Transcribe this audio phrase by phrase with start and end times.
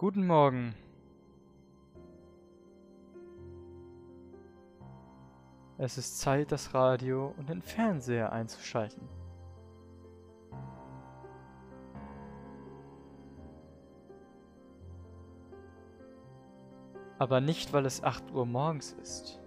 [0.00, 0.74] Guten Morgen.
[5.76, 9.06] Es ist Zeit, das Radio und den Fernseher einzuschalten.
[17.18, 19.38] Aber nicht, weil es 8 Uhr morgens ist.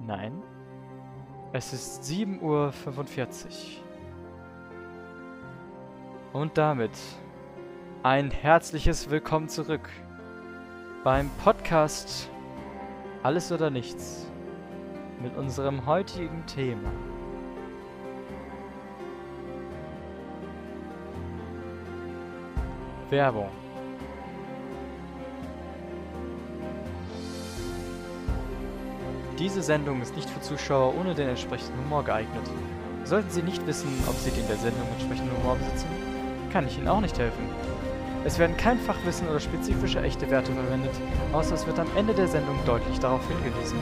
[0.00, 0.42] Nein,
[1.52, 2.70] es ist 7.45 Uhr.
[6.32, 6.98] Und damit
[8.06, 9.88] ein herzliches Willkommen zurück
[11.02, 12.30] beim Podcast
[13.24, 14.30] Alles oder Nichts
[15.20, 16.88] mit unserem heutigen Thema.
[23.10, 23.48] Werbung.
[29.36, 32.48] Diese Sendung ist nicht für Zuschauer ohne den entsprechenden Humor geeignet.
[33.02, 35.88] Sollten Sie nicht wissen, ob Sie den der Sendung entsprechenden Humor besitzen,
[36.52, 37.48] kann ich Ihnen auch nicht helfen.
[38.26, 40.90] Es werden kein Fachwissen oder spezifische echte Werte verwendet,
[41.32, 43.78] außer es wird am Ende der Sendung deutlich darauf hingewiesen.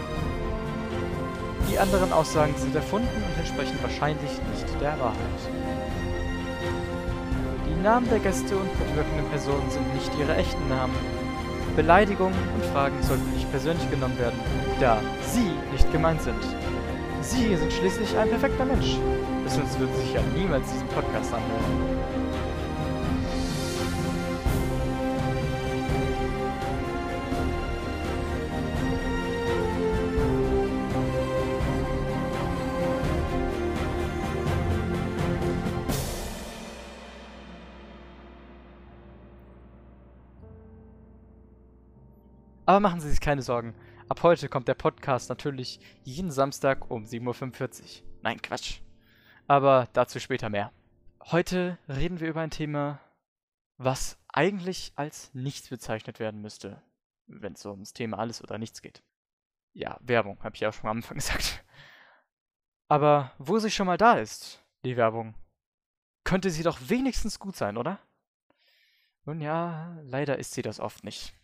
[1.71, 5.41] Die anderen Aussagen sind erfunden und entsprechen wahrscheinlich nicht der Wahrheit.
[7.67, 10.95] Die Namen der Gäste und mitwirkenden Personen sind nicht ihre echten Namen.
[11.75, 14.39] Beleidigungen und Fragen sollten nicht persönlich genommen werden,
[14.79, 16.45] da Sie nicht gemeint sind.
[17.23, 18.99] Sie sind schließlich ein perfekter Mensch.
[19.47, 22.24] Sonst würden sich ja niemals diesen Podcast anhören.
[42.67, 43.75] Aber machen Sie sich keine Sorgen.
[44.09, 48.09] Ab heute kommt der Podcast natürlich jeden Samstag um 7.45 Uhr.
[48.23, 48.81] Nein, Quatsch.
[49.47, 50.73] Aber dazu später mehr.
[51.21, 53.01] Heute reden wir über ein Thema,
[53.77, 56.83] was eigentlich als nichts bezeichnet werden müsste,
[57.27, 59.03] wenn es ums Thema alles oder nichts geht.
[59.75, 61.63] Ja, Werbung, habe ich ja schon am Anfang gesagt.
[62.89, 65.35] Aber wo sie schon mal da ist, die Werbung,
[66.25, 67.99] könnte sie doch wenigstens gut sein, oder?
[69.27, 71.35] Nun ja, leider ist sie das oft nicht.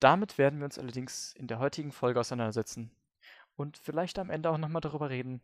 [0.00, 2.90] Damit werden wir uns allerdings in der heutigen Folge auseinandersetzen
[3.56, 5.40] und vielleicht am Ende auch nochmal darüber reden,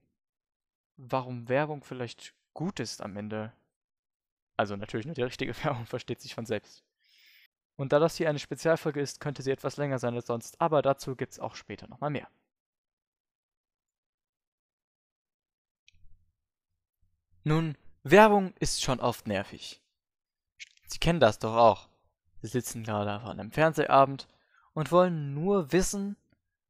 [0.96, 3.52] warum Werbung vielleicht gut ist am Ende.
[4.56, 6.84] Also natürlich nur die richtige Werbung versteht sich von selbst.
[7.76, 10.82] Und da das hier eine Spezialfolge ist, könnte sie etwas länger sein als sonst, aber
[10.82, 12.28] dazu gibt es auch später nochmal mehr.
[17.44, 19.80] Nun, Werbung ist schon oft nervig.
[20.86, 21.88] Sie kennen das doch auch.
[22.42, 24.28] Sie sitzen gerade an einem Fernsehabend
[24.74, 26.16] und wollen nur wissen,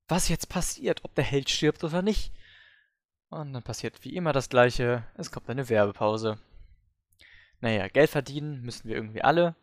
[0.08, 2.32] was jetzt passiert, ob der Held stirbt oder nicht.
[3.28, 6.38] Und dann passiert wie immer das gleiche, es kommt eine Werbepause.
[7.60, 9.54] Naja, Geld verdienen müssen wir irgendwie alle.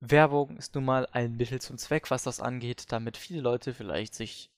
[0.00, 4.14] Werbung ist nun mal ein Mittel zum Zweck, was das angeht, damit viele Leute vielleicht
[4.14, 4.50] sich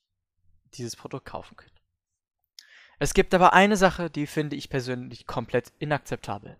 [0.73, 1.71] dieses Produkt kaufen können.
[2.97, 6.57] Es gibt aber eine Sache, die finde ich persönlich komplett inakzeptabel.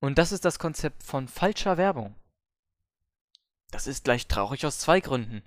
[0.00, 2.14] Und das ist das Konzept von falscher Werbung.
[3.80, 5.42] Das ist gleich traurig aus zwei Gründen.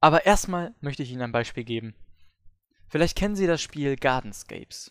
[0.00, 1.94] Aber erstmal möchte ich Ihnen ein Beispiel geben.
[2.88, 4.90] Vielleicht kennen Sie das Spiel Gardenscapes.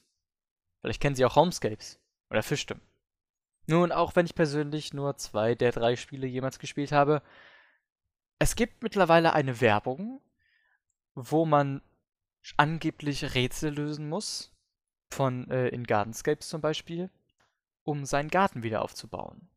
[0.79, 1.99] Vielleicht kennen Sie auch Homescapes
[2.29, 2.81] oder Fischstimmen.
[3.67, 7.21] Nun, auch wenn ich persönlich nur zwei der drei Spiele jemals gespielt habe,
[8.39, 10.21] es gibt mittlerweile eine Werbung,
[11.13, 11.81] wo man
[12.55, 14.55] angeblich Rätsel lösen muss,
[15.09, 17.11] von äh, in Gardenscapes zum Beispiel,
[17.83, 19.49] um seinen Garten wieder aufzubauen.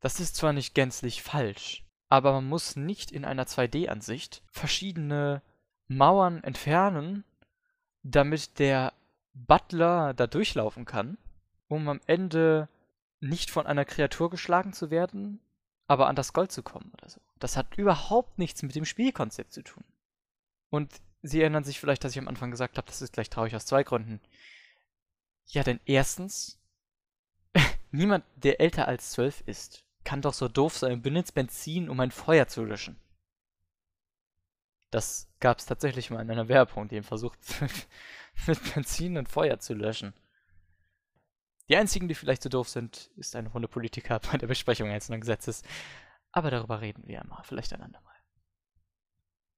[0.00, 5.42] Das ist zwar nicht gänzlich falsch, aber man muss nicht in einer 2D-Ansicht verschiedene
[5.88, 7.24] Mauern entfernen,
[8.02, 8.92] damit der
[9.34, 11.18] Butler da durchlaufen kann,
[11.68, 12.68] um am Ende
[13.20, 15.40] nicht von einer Kreatur geschlagen zu werden,
[15.86, 17.20] aber an das Gold zu kommen oder so.
[17.38, 19.84] Das hat überhaupt nichts mit dem Spielkonzept zu tun.
[20.70, 23.56] Und Sie erinnern sich vielleicht, dass ich am Anfang gesagt habe, das ist gleich traurig
[23.56, 24.20] aus zwei Gründen.
[25.46, 26.60] Ja, denn erstens,
[27.90, 32.12] niemand, der älter als zwölf ist, kann doch so doof sein, benutzt Benzin, um ein
[32.12, 32.96] Feuer zu löschen.
[34.92, 37.38] Das gab es tatsächlich mal in einer Werbung, die versucht,
[38.46, 40.14] mit Benzin ein Feuer zu löschen.
[41.68, 45.18] Die einzigen, die vielleicht so doof sind, ist ein Runde Politiker bei der Besprechung einzelner
[45.18, 45.64] Gesetzes.
[46.30, 48.14] Aber darüber reden wir ja mal, vielleicht ein andermal.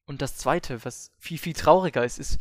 [0.06, 2.40] Und das zweite, was viel, viel trauriger ist, ist,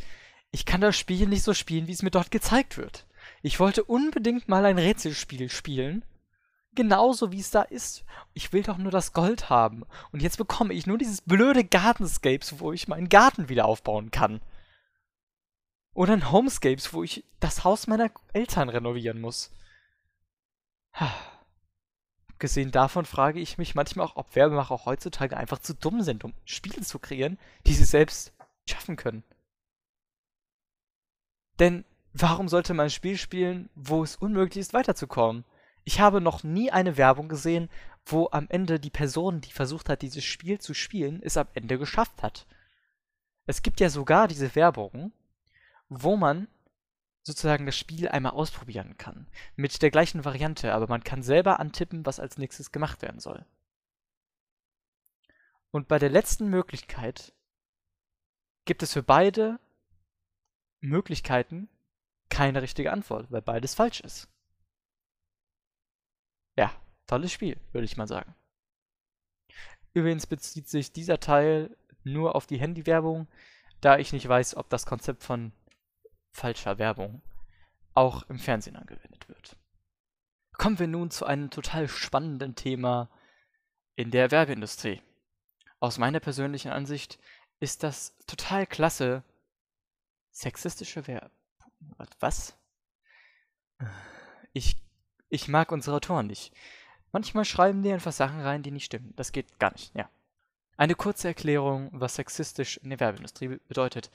[0.50, 3.06] ich kann das Spiel nicht so spielen, wie es mir dort gezeigt wird.
[3.42, 6.02] Ich wollte unbedingt mal ein Rätselspiel spielen
[6.78, 8.04] genauso wie es da ist.
[8.34, 9.84] Ich will doch nur das Gold haben.
[10.12, 14.40] Und jetzt bekomme ich nur dieses blöde Gardenscapes, wo ich meinen Garten wieder aufbauen kann.
[15.92, 19.50] Oder ein Homescapes, wo ich das Haus meiner Eltern renovieren muss.
[22.28, 26.32] Abgesehen davon frage ich mich manchmal auch, ob Werbemacher heutzutage einfach zu dumm sind, um
[26.44, 28.32] Spiele zu kreieren, die sie selbst
[28.68, 29.24] schaffen können.
[31.58, 35.44] Denn warum sollte man ein Spiel spielen, wo es unmöglich ist, weiterzukommen?
[35.88, 37.70] Ich habe noch nie eine Werbung gesehen,
[38.04, 41.78] wo am Ende die Person, die versucht hat, dieses Spiel zu spielen, es am Ende
[41.78, 42.46] geschafft hat.
[43.46, 45.14] Es gibt ja sogar diese Werbungen,
[45.88, 46.46] wo man
[47.22, 49.28] sozusagen das Spiel einmal ausprobieren kann.
[49.56, 53.46] Mit der gleichen Variante, aber man kann selber antippen, was als nächstes gemacht werden soll.
[55.70, 57.32] Und bei der letzten Möglichkeit
[58.66, 59.58] gibt es für beide
[60.80, 61.70] Möglichkeiten
[62.28, 64.28] keine richtige Antwort, weil beides falsch ist.
[66.58, 66.72] Ja,
[67.06, 68.34] tolles Spiel, würde ich mal sagen.
[69.94, 73.28] Übrigens bezieht sich dieser Teil nur auf die Handywerbung,
[73.80, 75.52] da ich nicht weiß, ob das Konzept von
[76.32, 77.22] falscher Werbung
[77.94, 79.56] auch im Fernsehen angewendet wird.
[80.54, 83.08] Kommen wir nun zu einem total spannenden Thema
[83.94, 85.00] in der Werbeindustrie.
[85.78, 87.20] Aus meiner persönlichen Ansicht
[87.60, 89.22] ist das total klasse.
[90.32, 91.30] Sexistische Werbung.
[92.18, 92.58] Was?
[94.52, 94.87] Ich,
[95.28, 96.52] ich mag unsere Autoren nicht.
[97.12, 99.12] Manchmal schreiben die einfach Sachen rein, die nicht stimmen.
[99.16, 100.10] Das geht gar nicht, ja.
[100.76, 104.10] Eine kurze Erklärung, was sexistisch in der Werbeindustrie bedeutet.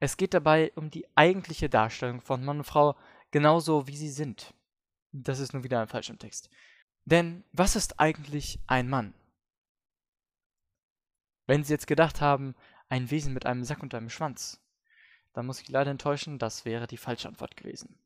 [0.00, 2.96] Es geht dabei um die eigentliche Darstellung von Mann und Frau
[3.30, 4.54] genauso wie sie sind.
[5.12, 6.48] Das ist nun wieder ein falscher Text.
[7.04, 9.14] Denn was ist eigentlich ein Mann?
[11.46, 12.54] Wenn Sie jetzt gedacht haben,
[12.88, 14.60] ein Wesen mit einem Sack und einem Schwanz,
[15.32, 17.98] dann muss ich leider enttäuschen, das wäre die falsche Antwort gewesen.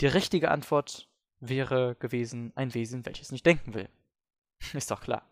[0.00, 1.08] Die richtige Antwort
[1.48, 3.88] wäre gewesen ein Wesen, welches nicht denken will.
[4.72, 5.28] ist doch klar.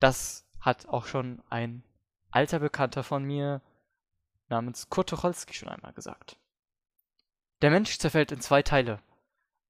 [0.00, 1.82] Das hat auch schon ein
[2.30, 3.62] alter Bekannter von mir
[4.48, 6.38] namens Kurt Tucholsky schon einmal gesagt.
[7.62, 9.00] Der Mensch zerfällt in zwei Teile.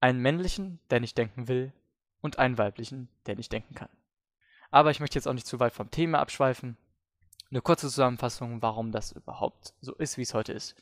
[0.00, 1.73] Einen männlichen, der nicht denken will,
[2.20, 3.88] und einen weiblichen, der nicht denken kann.
[4.70, 6.76] Aber ich möchte jetzt auch nicht zu weit vom Thema abschweifen.
[7.50, 10.75] Eine kurze Zusammenfassung, warum das überhaupt so ist, wie es heute ist.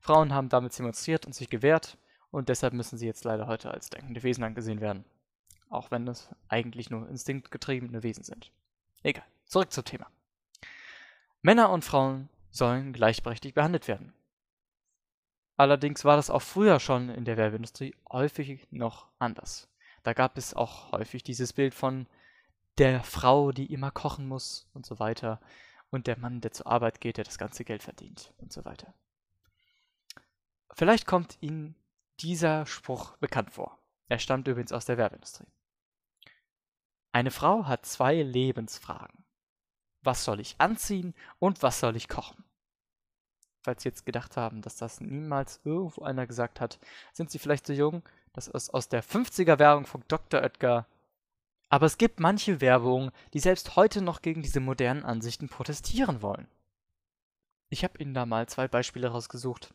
[0.00, 1.98] Frauen haben damit demonstriert und sich gewehrt
[2.30, 5.04] und deshalb müssen sie jetzt leider heute als denkende Wesen angesehen werden.
[5.68, 8.52] Auch wenn es eigentlich nur instinktgetriebene Wesen sind.
[9.02, 10.06] Egal, zurück zum Thema.
[11.42, 14.12] Männer und Frauen sollen gleichberechtigt behandelt werden.
[15.56, 19.68] Allerdings war das auch früher schon in der Werbeindustrie häufig noch anders.
[20.02, 22.06] Da gab es auch häufig dieses Bild von
[22.78, 25.40] der Frau, die immer kochen muss und so weiter,
[25.90, 28.92] und der Mann, der zur Arbeit geht, der das ganze Geld verdient und so weiter.
[30.72, 31.74] Vielleicht kommt Ihnen
[32.20, 33.78] dieser Spruch bekannt vor.
[34.08, 35.46] Er stammt übrigens aus der Werbeindustrie.
[37.12, 39.24] Eine Frau hat zwei Lebensfragen.
[40.02, 42.46] Was soll ich anziehen und was soll ich kochen?
[43.66, 46.78] falls Sie jetzt gedacht haben, dass das niemals irgendwo einer gesagt hat,
[47.12, 48.02] sind Sie vielleicht so jung,
[48.32, 50.40] das ist aus der 50er Werbung von Dr.
[50.40, 50.86] Oetker.
[51.68, 56.46] Aber es gibt manche Werbungen, die selbst heute noch gegen diese modernen Ansichten protestieren wollen.
[57.68, 59.74] Ich habe Ihnen da mal zwei Beispiele rausgesucht.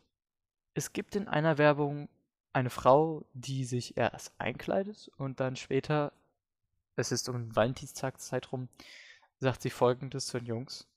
[0.73, 2.07] Es gibt in einer Werbung
[2.53, 6.13] eine Frau, die sich erst einkleidet und dann später,
[6.95, 8.69] es ist um Valentinstagszeit rum,
[9.39, 10.87] sagt sie folgendes zu den Jungs.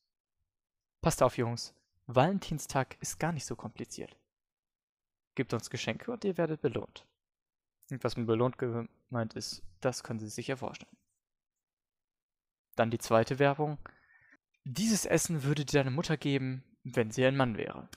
[1.01, 1.75] Passt auf, Jungs,
[2.07, 4.17] Valentinstag ist gar nicht so kompliziert.
[5.35, 7.07] Gebt uns Geschenke und ihr werdet belohnt.
[7.91, 10.97] Und was mit belohnt gemeint ist, das können Sie sich ja vorstellen.
[12.77, 13.79] Dann die zweite Werbung.
[14.65, 17.89] Dieses Essen würde dir deine Mutter geben, wenn sie ein Mann wäre.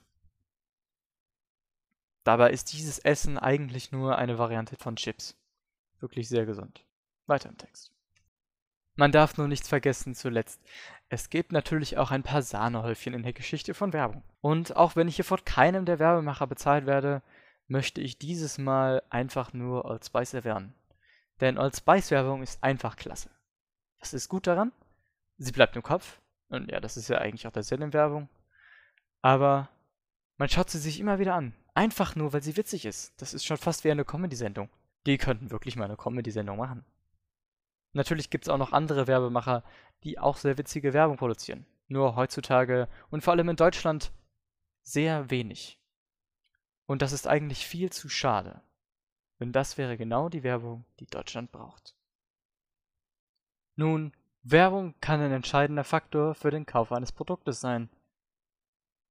[2.28, 5.38] Dabei ist dieses Essen eigentlich nur eine Variante von Chips.
[6.02, 6.84] Wirklich sehr gesund.
[7.26, 7.94] Weiter im Text.
[8.98, 10.60] Man darf nur nichts vergessen zuletzt.
[11.08, 14.24] Es gibt natürlich auch ein paar Sahnehäufchen in der Geschichte von Werbung.
[14.42, 17.22] Und auch wenn ich hier von keinem der Werbemacher bezahlt werde,
[17.68, 20.74] möchte ich dieses Mal einfach nur Old Spice erwähnen.
[21.40, 23.30] Denn Old Spice Werbung ist einfach klasse.
[24.02, 24.74] Was ist gut daran?
[25.38, 26.20] Sie bleibt im Kopf.
[26.50, 28.28] Und ja, das ist ja eigentlich auch der Sinn in Werbung.
[29.22, 29.70] Aber
[30.36, 31.54] man schaut sie sich immer wieder an.
[31.78, 33.14] Einfach nur, weil sie witzig ist.
[33.22, 34.68] Das ist schon fast wie eine Comedy-Sendung.
[35.06, 36.84] Die könnten wirklich mal eine Comedy-Sendung machen.
[37.94, 39.64] Natürlich gibt es auch noch andere Werbemacher,
[40.04, 41.68] die auch sehr witzige Werbung produzieren.
[41.88, 44.12] Nur heutzutage und vor allem in Deutschland
[44.82, 45.80] sehr wenig.
[46.88, 48.60] Und das ist eigentlich viel zu schade.
[49.40, 51.96] Denn das wäre genau die Werbung, die Deutschland braucht.
[53.76, 57.88] Nun, Werbung kann ein entscheidender Faktor für den Kauf eines Produktes sein.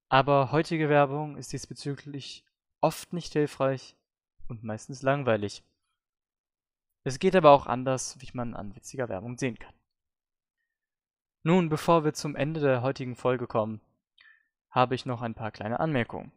[0.09, 2.43] Aber heutige Werbung ist diesbezüglich
[2.81, 3.95] oft nicht hilfreich
[4.47, 5.63] und meistens langweilig.
[7.03, 9.73] Es geht aber auch anders, wie man an witziger Werbung sehen kann.
[11.43, 13.79] Nun, bevor wir zum Ende der heutigen Folge kommen,
[14.69, 16.31] habe ich noch ein paar kleine Anmerkungen.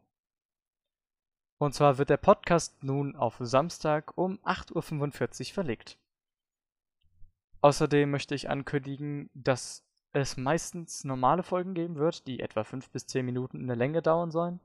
[1.59, 5.99] Und zwar wird der Podcast nun auf Samstag um 8.45 Uhr verlegt.
[7.61, 13.07] Außerdem möchte ich ankündigen, dass es meistens normale Folgen geben wird, die etwa 5 bis
[13.07, 14.61] 10 Minuten in der Länge dauern sollen.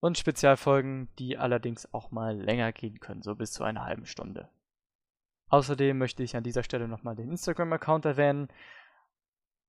[0.00, 4.48] Und Spezialfolgen, die allerdings auch mal länger gehen können, so bis zu einer halben Stunde.
[5.50, 8.48] Außerdem möchte ich an dieser Stelle nochmal den Instagram-Account erwähnen.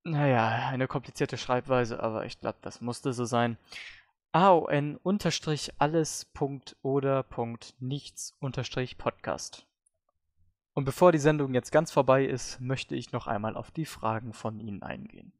[0.03, 3.57] Naja, eine komplizierte Schreibweise, aber ich glaube, das musste so sein.
[4.31, 4.99] aon
[5.77, 6.31] alles
[6.81, 7.23] oder
[7.79, 8.37] nichts
[8.97, 9.67] Podcast.
[10.73, 14.33] Und bevor die Sendung jetzt ganz vorbei ist, möchte ich noch einmal auf die Fragen
[14.33, 15.33] von Ihnen eingehen.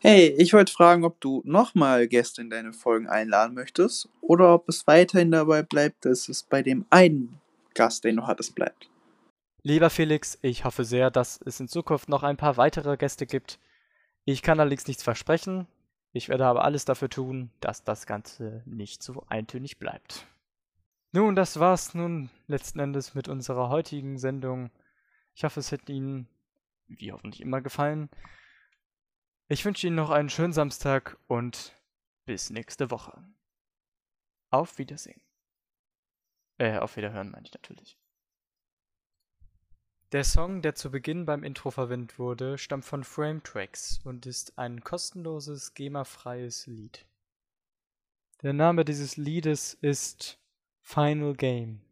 [0.00, 4.68] Hey, ich wollte fragen, ob du nochmal Gäste in deine Folgen einladen möchtest oder ob
[4.68, 7.40] es weiterhin dabei bleibt, dass es bei dem einen
[7.74, 8.90] Gast, den du hattest, bleibt.
[9.62, 13.58] Lieber Felix, ich hoffe sehr, dass es in Zukunft noch ein paar weitere Gäste gibt.
[14.24, 15.66] Ich kann allerdings nichts versprechen.
[16.12, 20.26] Ich werde aber alles dafür tun, dass das Ganze nicht so eintönig bleibt.
[21.12, 24.70] Nun, das war's nun letzten Endes mit unserer heutigen Sendung.
[25.34, 26.28] Ich hoffe, es hat Ihnen,
[26.86, 28.10] wie hoffentlich immer, gefallen.
[29.48, 31.72] Ich wünsche Ihnen noch einen schönen Samstag und
[32.24, 33.22] bis nächste Woche.
[34.50, 35.20] Auf Wiedersehen.
[36.58, 37.96] Äh, auf Wiederhören meine ich natürlich.
[40.10, 44.58] Der Song, der zu Beginn beim Intro verwendet wurde, stammt von Frame Tracks und ist
[44.58, 47.06] ein kostenloses, GEMA-freies Lied.
[48.42, 50.40] Der Name dieses Liedes ist
[50.80, 51.82] Final Game.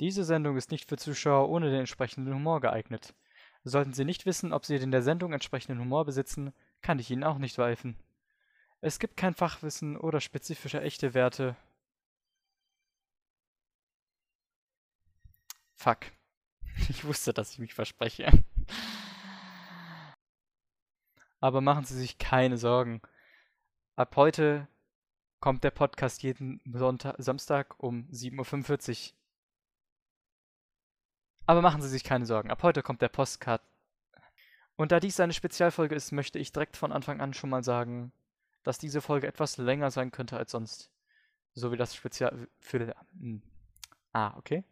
[0.00, 3.14] Diese Sendung ist nicht für Zuschauer ohne den entsprechenden Humor geeignet.
[3.62, 6.52] Sollten Sie nicht wissen, ob Sie den der Sendung entsprechenden Humor besitzen,
[6.84, 7.96] kann ich Ihnen auch nicht helfen.
[8.80, 11.56] Es gibt kein Fachwissen oder spezifische echte Werte.
[15.74, 16.12] Fuck.
[16.88, 18.44] Ich wusste, dass ich mich verspreche.
[21.40, 23.00] Aber machen Sie sich keine Sorgen.
[23.94, 24.66] Ab heute
[25.40, 29.16] kommt der Podcast jeden Sonntag, Samstag um 7.45 Uhr.
[31.46, 33.62] Aber machen Sie sich keine Sorgen, ab heute kommt der Postcard.
[34.76, 38.12] Und da dies eine Spezialfolge ist, möchte ich direkt von Anfang an schon mal sagen,
[38.64, 40.90] dass diese Folge etwas länger sein könnte als sonst.
[41.54, 42.94] So wie das Spezial für.
[43.18, 43.42] Hm.
[44.12, 44.64] Ah, okay.